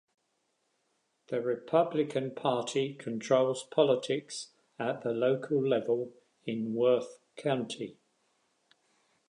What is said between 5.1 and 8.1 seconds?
local level in Worth County.